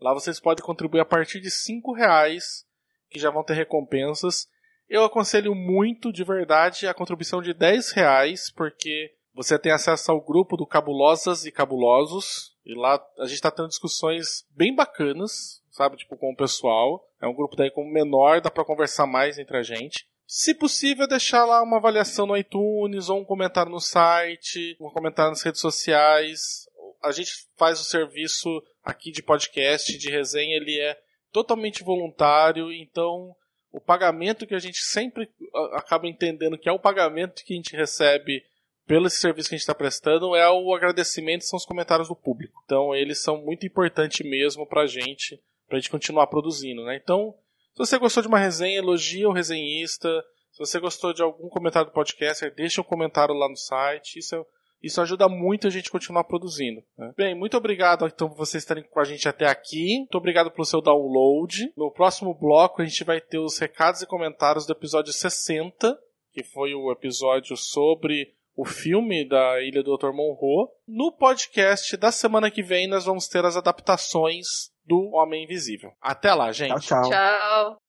[0.00, 2.66] Lá vocês podem contribuir a partir de cinco reais,
[3.10, 4.48] que já vão ter recompensas.
[4.88, 10.20] Eu aconselho muito, de verdade, a contribuição de 10 reais, porque você tem acesso ao
[10.20, 12.54] grupo do Cabulosas e Cabulosos.
[12.64, 15.96] E lá a gente está tendo discussões bem bacanas, sabe?
[15.96, 17.06] Tipo, com o pessoal.
[17.20, 20.06] É um grupo daí como menor, dá para conversar mais entre a gente.
[20.26, 25.30] Se possível, deixar lá uma avaliação no iTunes, ou um comentário no site, um comentário
[25.30, 26.68] nas redes sociais.
[27.02, 28.48] A gente faz o serviço
[28.86, 30.96] aqui de podcast, de resenha, ele é
[31.32, 33.34] totalmente voluntário, então
[33.72, 35.28] o pagamento que a gente sempre
[35.72, 38.42] acaba entendendo que é o pagamento que a gente recebe
[38.86, 42.62] pelo serviço que a gente está prestando é o agradecimento são os comentários do público.
[42.64, 46.96] Então eles são muito importantes mesmo para a gente, para a gente continuar produzindo, né?
[46.96, 47.34] Então,
[47.72, 50.08] se você gostou de uma resenha, elogia o resenhista.
[50.52, 54.20] Se você gostou de algum comentário do podcast, deixa um comentário lá no site.
[54.20, 54.44] Isso é
[54.82, 56.82] isso ajuda muito a gente continuar produzindo.
[56.96, 57.12] Né?
[57.16, 59.98] Bem, muito obrigado então por vocês estarem com a gente até aqui.
[59.98, 61.72] Muito obrigado pelo seu download.
[61.76, 65.98] No próximo bloco a gente vai ter os recados e comentários do episódio 60,
[66.32, 70.12] que foi o episódio sobre o filme da Ilha do Dr.
[70.12, 70.68] Monroe.
[70.86, 75.92] No podcast da semana que vem nós vamos ter as adaptações do Homem Invisível.
[76.00, 76.86] Até lá, gente.
[76.86, 77.10] Tchau, tchau.
[77.10, 77.85] Tchau.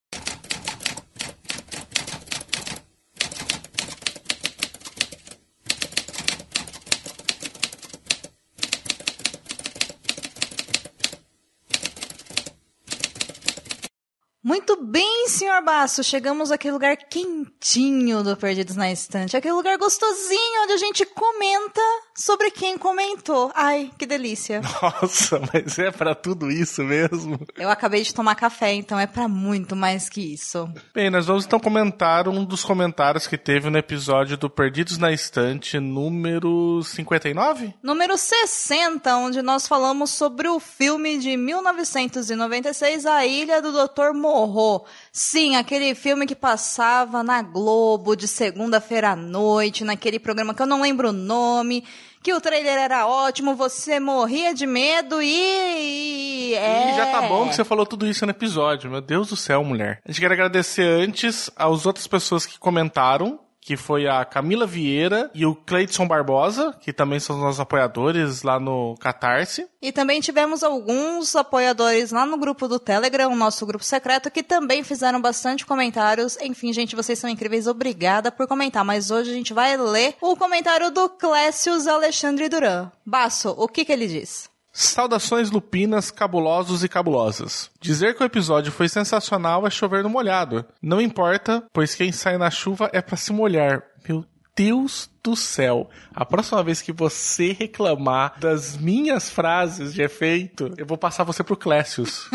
[14.48, 20.64] Muito bem, senhor Basso, chegamos àquele lugar quentinho do Perdidos na Estante, aquele lugar gostosinho
[20.64, 21.82] onde a gente comenta
[22.18, 23.52] sobre quem comentou.
[23.54, 24.60] Ai, que delícia.
[24.82, 27.40] Nossa, mas é para tudo isso mesmo?
[27.56, 30.68] Eu acabei de tomar café, então é para muito mais que isso.
[30.96, 35.12] Bem, nós vamos então comentar um dos comentários que teve no episódio do Perdidos na
[35.12, 37.76] Estante, número 59?
[37.84, 44.14] Número 60, onde nós falamos sobre o filme de 1996, A Ilha do Dr.
[44.16, 44.86] Morro.
[45.12, 50.66] Sim, aquele filme que passava na Globo de segunda-feira à noite, naquele programa que eu
[50.66, 51.84] não lembro o nome,
[52.22, 56.54] que o trailer era ótimo, você morria de medo e.
[56.56, 56.92] É...
[56.92, 58.90] E já tá bom que você falou tudo isso no episódio.
[58.90, 60.02] Meu Deus do céu, mulher.
[60.06, 65.30] A gente quer agradecer antes às outras pessoas que comentaram que foi a Camila Vieira
[65.36, 69.68] e o Cleidson Barbosa, que também são nossos apoiadores lá no Catarse.
[69.82, 74.86] E também tivemos alguns apoiadores lá no grupo do Telegram, nosso grupo secreto, que também
[74.86, 76.38] fizeram bastante comentários.
[76.42, 78.86] Enfim, gente, vocês são incríveis, obrigada por comentar.
[78.86, 82.90] Mas hoje a gente vai ler o comentário do Clécius Alexandre Duran.
[83.06, 84.50] Basso, o que, que ele diz?
[84.80, 87.72] Saudações lupinas, cabulosos e cabulosas.
[87.82, 90.64] Dizer que o episódio foi sensacional é chover no molhado.
[90.80, 93.82] Não importa, pois quem sai na chuva é para se molhar.
[94.08, 94.24] Meu
[94.56, 95.90] Deus do céu.
[96.14, 101.44] A próxima vez que você reclamar das minhas frases de efeito, eu vou passar você
[101.44, 102.30] pro Clécius.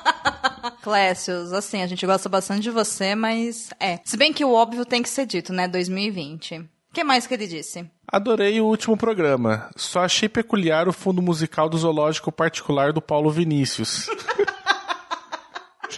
[0.84, 4.00] Clécius, assim, a gente gosta bastante de você, mas é.
[4.04, 5.66] Se bem que o óbvio tem que ser dito, né?
[5.66, 6.58] 2020.
[6.58, 7.88] O que mais que ele disse?
[8.10, 9.70] Adorei o último programa.
[9.76, 14.08] Só achei peculiar o fundo musical do zoológico particular do Paulo Vinícius.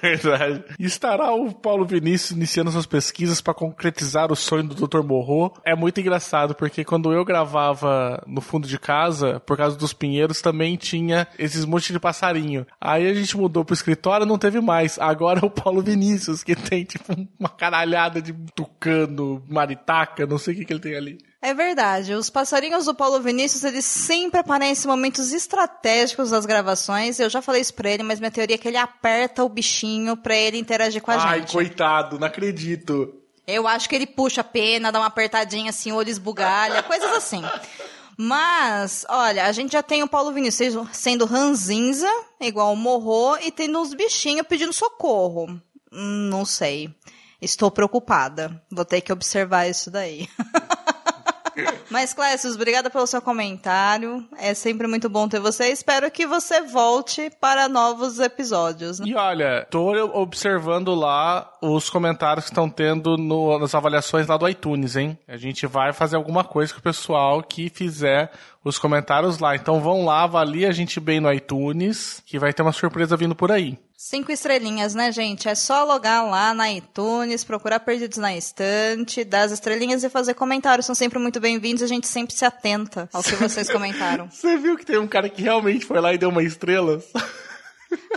[0.02, 0.64] Verdade.
[0.80, 5.00] E estará o Paulo Vinícius iniciando suas pesquisas para concretizar o sonho do Dr.
[5.00, 5.54] Morro.
[5.64, 10.42] É muito engraçado, porque quando eu gravava no fundo de casa, por causa dos pinheiros,
[10.42, 12.66] também tinha esses montes de passarinho.
[12.80, 14.98] Aí a gente mudou pro escritório, não teve mais.
[14.98, 20.54] Agora é o Paulo Vinícius, que tem tipo uma caralhada de tucano, maritaca, não sei
[20.54, 21.31] o que, que ele tem ali.
[21.42, 22.14] É verdade.
[22.14, 27.18] Os passarinhos do Paulo Vinícius, eles sempre aparecem em momentos estratégicos das gravações.
[27.18, 30.16] Eu já falei isso pra ele, mas minha teoria é que ele aperta o bichinho
[30.16, 31.48] pra ele interagir com a Ai, gente.
[31.48, 33.12] Ai, coitado, não acredito.
[33.44, 37.42] Eu acho que ele puxa a pena, dá uma apertadinha assim, olho esbugalha, coisas assim.
[38.16, 42.08] Mas, olha, a gente já tem o Paulo Vinícius sendo ranzinza,
[42.40, 45.60] igual o Morro, e tendo uns bichinhos pedindo socorro.
[45.92, 46.94] Hum, não sei.
[47.40, 48.62] Estou preocupada.
[48.70, 50.28] Vou ter que observar isso daí.
[51.90, 54.26] Mas, Clécio, obrigada pelo seu comentário.
[54.38, 55.68] É sempre muito bom ter você.
[55.68, 59.00] Espero que você volte para novos episódios.
[59.00, 59.08] Né?
[59.08, 64.48] E olha, tô observando lá os comentários que estão tendo no, nas avaliações lá do
[64.48, 65.18] iTunes, hein?
[65.28, 68.30] A gente vai fazer alguma coisa com o pessoal que fizer
[68.64, 69.54] os comentários lá.
[69.54, 73.34] Então vão lá, avalie a gente bem no iTunes, que vai ter uma surpresa vindo
[73.34, 73.78] por aí.
[74.04, 75.48] Cinco estrelinhas, né, gente?
[75.48, 80.34] É só logar lá na iTunes, procurar Perdidos na Estante, dar as estrelinhas e fazer
[80.34, 80.86] comentários.
[80.86, 81.84] São sempre muito bem-vindos.
[81.84, 84.28] A gente sempre se atenta ao que vocês comentaram.
[84.28, 87.00] Você viu que tem um cara que realmente foi lá e deu uma estrela?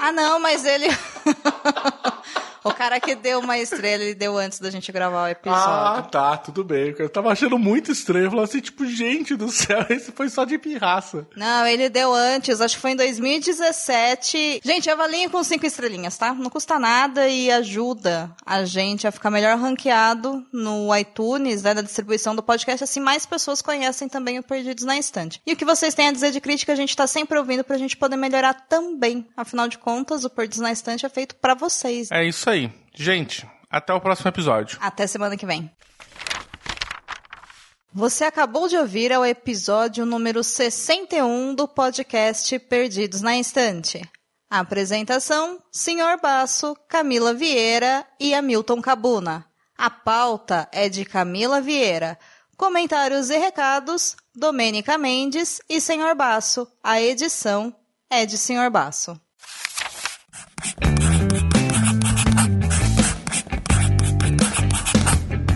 [0.01, 0.87] ah, não, mas ele.
[2.65, 5.63] O cara que deu uma estrela, ele deu antes da gente gravar o episódio.
[5.63, 6.95] Ah, tá, tudo bem.
[6.97, 8.25] Eu tava achando muito estranho.
[8.25, 11.27] Eu falei assim, tipo, gente do céu, esse foi só de pirraça.
[11.35, 14.61] Não, ele deu antes, acho que foi em 2017.
[14.63, 16.33] Gente, avaliem com cinco estrelinhas, tá?
[16.33, 21.83] Não custa nada e ajuda a gente a ficar melhor ranqueado no iTunes, né, da
[21.83, 25.39] distribuição do podcast, assim mais pessoas conhecem também o Perdidos na Estante.
[25.45, 27.77] E o que vocês têm a dizer de crítica, a gente tá sempre ouvindo pra
[27.77, 29.23] gente poder melhorar também.
[29.37, 32.09] Afinal de contas, o Perdidos na Estante é feito para vocês.
[32.11, 32.71] É isso aí aí.
[32.93, 34.77] Gente, até o próximo episódio.
[34.81, 35.69] Até semana que vem.
[37.93, 44.01] Você acabou de ouvir o episódio número 61 do podcast Perdidos na Instante.
[44.49, 46.19] A apresentação: Sr.
[46.21, 49.45] Basso, Camila Vieira e Hamilton Cabuna.
[49.77, 52.17] A pauta é de Camila Vieira.
[52.57, 56.15] Comentários e recados: Domênica Mendes e Sr.
[56.15, 56.67] Basso.
[56.83, 57.73] A edição
[58.09, 58.69] é de Sr.
[58.69, 59.19] Basso.